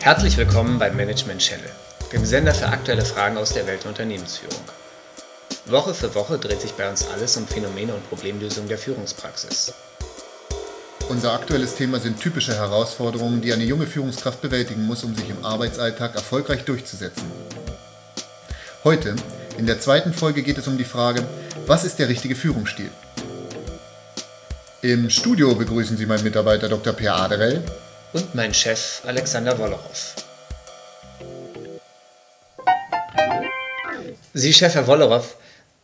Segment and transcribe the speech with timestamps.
[0.00, 1.70] Herzlich willkommen beim Management Channel,
[2.12, 4.58] dem Sender für aktuelle Fragen aus der Welt der Unternehmensführung.
[5.66, 9.74] Woche für Woche dreht sich bei uns alles um Phänomene und Problemlösungen der Führungspraxis.
[11.08, 15.44] Unser aktuelles Thema sind typische Herausforderungen, die eine junge Führungskraft bewältigen muss, um sich im
[15.44, 17.30] Arbeitsalltag erfolgreich durchzusetzen.
[18.84, 19.14] Heute,
[19.58, 21.26] in der zweiten Folge, geht es um die Frage,
[21.66, 22.90] was ist der richtige Führungsstil?
[24.82, 26.92] Im Studio begrüßen Sie meinen Mitarbeiter Dr.
[26.92, 27.62] Per Aderell
[28.12, 30.14] und mein Chef Alexander Wollerow.
[34.32, 35.36] Sie, Chef Herr Wollerow,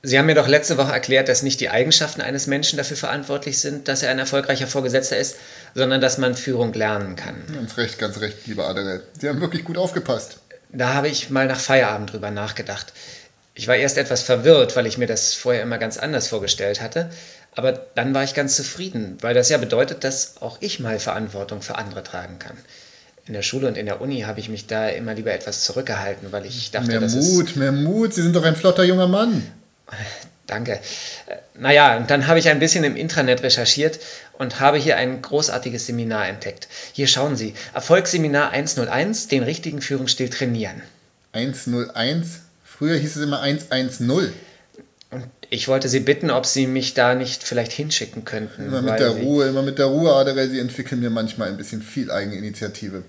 [0.03, 3.59] Sie haben mir doch letzte Woche erklärt, dass nicht die Eigenschaften eines Menschen dafür verantwortlich
[3.59, 5.37] sind, dass er ein erfolgreicher Vorgesetzter ist,
[5.75, 7.43] sondern dass man Führung lernen kann.
[7.53, 9.03] Ganz recht, ganz recht, lieber Aderell.
[9.19, 10.39] Sie haben wirklich gut aufgepasst.
[10.71, 12.93] Da habe ich mal nach Feierabend drüber nachgedacht.
[13.55, 17.11] Ich war erst etwas verwirrt, weil ich mir das vorher immer ganz anders vorgestellt hatte.
[17.55, 21.63] Aber dann war ich ganz zufrieden, weil das ja bedeutet, dass auch ich mal Verantwortung
[21.63, 22.57] für andere tragen kann.
[23.27, 26.33] In der Schule und in der Uni habe ich mich da immer lieber etwas zurückgehalten,
[26.33, 28.13] weil ich dachte, mehr das Mut, ist mehr Mut.
[28.13, 29.51] Sie sind doch ein flotter junger Mann.
[30.47, 30.79] Danke.
[31.55, 33.99] Naja, und dann habe ich ein bisschen im Intranet recherchiert
[34.37, 36.69] und habe hier ein großartiges Seminar entdeckt.
[36.93, 40.83] Hier schauen Sie, Erfolgsseminar 101, den richtigen Führungsstil trainieren.
[41.33, 42.41] 101?
[42.77, 44.11] Früher hieß es immer 110.
[45.11, 48.67] Und ich wollte Sie bitten, ob Sie mich da nicht vielleicht hinschicken könnten.
[48.67, 50.51] Immer mit der Ruhe, immer mit der Ruhe, Aderell.
[50.51, 53.05] Sie entwickeln mir manchmal ein bisschen viel Eigeninitiative.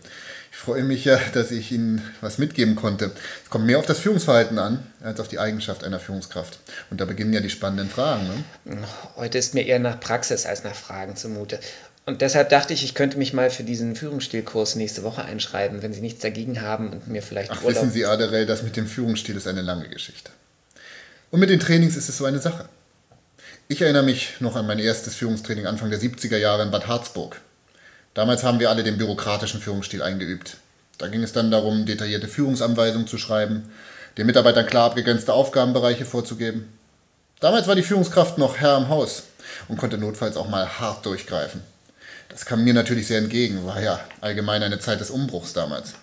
[0.52, 3.12] Ich freue mich ja, dass ich Ihnen was mitgeben konnte.
[3.44, 6.60] Es kommt mehr auf das Führungsverhalten an, als auf die Eigenschaft einer Führungskraft.
[6.92, 8.46] Und da beginnen ja die spannenden Fragen.
[8.66, 8.78] Ne?
[9.16, 11.60] Heute ist mir eher nach Praxis als nach Fragen zumute.
[12.06, 15.92] Und deshalb dachte ich, ich könnte mich mal für diesen Führungsstilkurs nächste Woche einschreiben, wenn
[15.92, 17.82] Sie nichts dagegen haben und mir vielleicht Ach, Urlaub...
[17.82, 20.30] wissen Sie, Aderell, das mit dem Führungsstil ist eine lange Geschichte.
[21.32, 22.70] Und mit den Trainings ist es so eine Sache.
[23.68, 27.42] Ich erinnere mich noch an mein erstes Führungstraining Anfang der 70er Jahre in Bad Harzburg.
[28.14, 30.58] Damals haben wir alle den bürokratischen Führungsstil eingeübt.
[31.00, 33.72] Da ging es dann darum, detaillierte Führungsanweisungen zu schreiben,
[34.18, 36.72] den Mitarbeitern klar abgegrenzte Aufgabenbereiche vorzugeben.
[37.40, 39.24] Damals war die Führungskraft noch Herr im Haus
[39.68, 41.62] und konnte notfalls auch mal hart durchgreifen.
[42.30, 45.94] Das kam mir natürlich sehr entgegen, war ja allgemein eine Zeit des Umbruchs damals.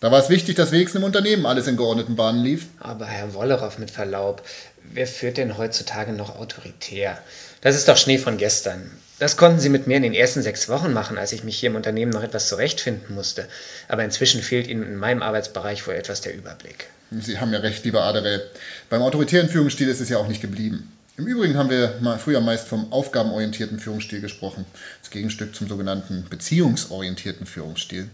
[0.00, 2.66] Da war es wichtig, dass wenigstens im Unternehmen alles in geordneten Bahnen lief.
[2.80, 4.42] Aber Herr Wollerow, mit Verlaub,
[4.82, 7.18] wer führt denn heutzutage noch autoritär?
[7.62, 8.90] Das ist doch Schnee von gestern.
[9.18, 11.70] Das konnten sie mit mir in den ersten sechs Wochen machen, als ich mich hier
[11.70, 13.48] im Unternehmen noch etwas zurechtfinden musste.
[13.88, 16.88] Aber inzwischen fehlt Ihnen in meinem Arbeitsbereich wohl etwas der Überblick.
[17.10, 18.42] Sie haben ja recht, lieber Aderell.
[18.90, 20.92] Beim autoritären Führungsstil ist es ja auch nicht geblieben.
[21.18, 24.66] Im Übrigen haben wir früher meist vom aufgabenorientierten Führungsstil gesprochen,
[25.00, 28.10] das Gegenstück zum sogenannten beziehungsorientierten Führungsstil.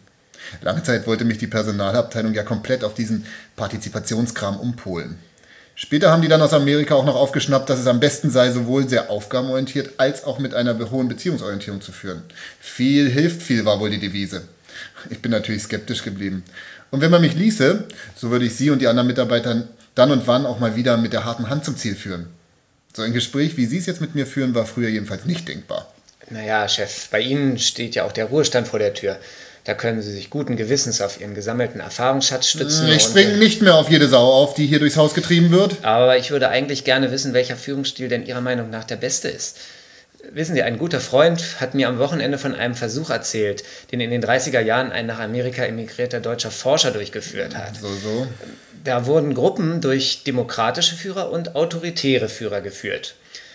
[0.61, 3.27] Lange Zeit wollte mich die Personalabteilung ja komplett auf diesen
[3.57, 5.19] Partizipationskram umpolen.
[5.75, 8.89] Später haben die dann aus Amerika auch noch aufgeschnappt, dass es am besten sei, sowohl
[8.89, 12.23] sehr aufgabenorientiert als auch mit einer hohen Beziehungsorientierung zu führen.
[12.61, 14.43] Viel hilft viel war wohl die Devise.
[15.11, 16.45] Ich bin natürlich skeptisch geblieben.
[16.93, 17.85] Und wenn man mich ließe,
[18.15, 21.13] so würde ich Sie und die anderen Mitarbeiter dann und wann auch mal wieder mit
[21.13, 22.27] der harten Hand zum Ziel führen.
[22.95, 25.93] So ein Gespräch, wie Sie es jetzt mit mir führen, war früher jedenfalls nicht denkbar.
[26.29, 29.19] Naja, Chef, bei Ihnen steht ja auch der Ruhestand vor der Tür.
[29.65, 32.89] Da können Sie sich guten Gewissens auf Ihren gesammelten Erfahrungsschatz stützen.
[32.89, 35.85] Ich springe nicht mehr auf jede Sau auf, die hier durchs Haus getrieben wird.
[35.85, 39.59] Aber ich würde eigentlich gerne wissen, welcher Führungsstil denn Ihrer Meinung nach der beste ist.
[40.33, 44.11] Wissen Sie, ein guter Freund hat mir am Wochenende von einem Versuch erzählt, den in
[44.11, 47.77] den 30er Jahren ein nach Amerika emigrierter deutscher Forscher durchgeführt hat.
[47.77, 48.27] So, so.
[48.85, 53.15] Da wurden Gruppen durch demokratische Führer und autoritäre Führer geführt.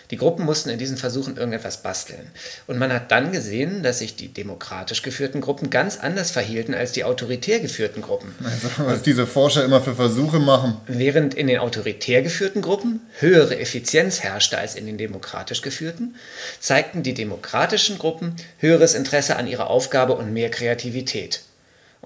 [0.10, 2.32] Die Gruppen mussten in diesen Versuchen irgendetwas basteln.
[2.66, 6.94] Und man hat dann gesehen, dass sich die demokratisch geführten Gruppen ganz anders verhielten als
[6.94, 8.34] die autoritär geführten Gruppen.
[8.42, 10.78] Also, was diese Forscher immer für Versuche machen.
[10.88, 16.16] Während in den autoritär geführten Gruppen höhere Effizienz herrschte als in den demokratisch geführten,
[16.62, 21.42] zeigten die demokratischen Gruppen höheres Interesse an ihrer Aufgabe und mehr Kreativität.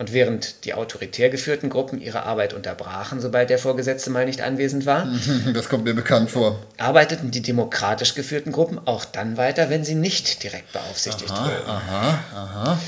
[0.01, 4.87] Und während die autoritär geführten Gruppen ihre Arbeit unterbrachen, sobald der Vorgesetzte mal nicht anwesend
[4.87, 5.07] war,
[5.53, 9.93] das kommt mir bekannt vor, arbeiteten die demokratisch geführten Gruppen auch dann weiter, wenn sie
[9.93, 11.69] nicht direkt beaufsichtigt aha, wurden.
[11.69, 12.79] Aha, aha.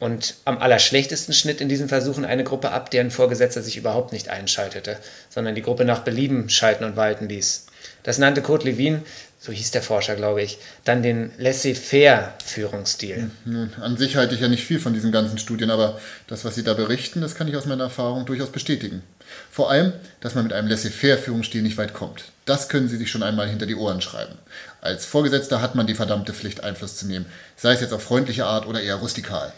[0.00, 4.28] Und am allerschlechtesten schnitt in diesen Versuchen eine Gruppe ab, deren Vorgesetzter sich überhaupt nicht
[4.28, 4.96] einschaltete,
[5.28, 7.66] sondern die Gruppe nach Belieben schalten und walten ließ.
[8.02, 9.02] Das nannte Kurt Lewin
[9.40, 13.30] so hieß der Forscher, glaube ich, dann den Laissez-faire-Führungsstil.
[13.44, 16.56] Nun, an sich halte ich ja nicht viel von diesen ganzen Studien, aber das, was
[16.56, 19.02] Sie da berichten, das kann ich aus meiner Erfahrung durchaus bestätigen.
[19.50, 22.24] Vor allem, dass man mit einem Laissez-faire-Führungsstil nicht weit kommt.
[22.46, 24.34] Das können Sie sich schon einmal hinter die Ohren schreiben.
[24.80, 27.26] Als Vorgesetzter hat man die verdammte Pflicht, Einfluss zu nehmen,
[27.56, 29.52] sei es jetzt auf freundliche Art oder eher rustikal.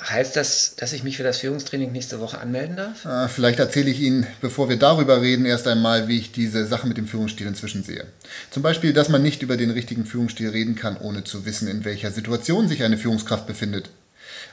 [0.00, 3.06] Heißt das, dass ich mich für das Führungstraining nächste Woche anmelden darf?
[3.06, 6.88] Ah, vielleicht erzähle ich Ihnen, bevor wir darüber reden, erst einmal, wie ich diese Sache
[6.88, 8.04] mit dem Führungsstil inzwischen sehe.
[8.50, 11.84] Zum Beispiel, dass man nicht über den richtigen Führungsstil reden kann, ohne zu wissen, in
[11.84, 13.90] welcher Situation sich eine Führungskraft befindet.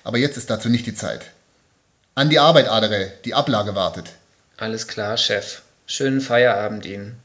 [0.04, 1.32] Aber jetzt ist dazu nicht die Zeit.
[2.14, 4.12] An die Arbeit, Adere, die Ablage wartet.
[4.58, 5.64] Alles klar, Chef.
[5.88, 7.16] Schönen Feierabend Ihnen.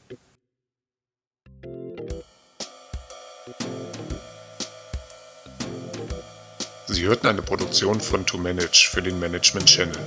[6.96, 9.98] Sie hörten eine Produktion von To Manage für den Management Channel.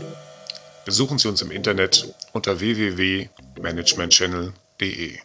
[0.85, 5.19] Besuchen Sie uns im Internet unter www.managementchannel.de.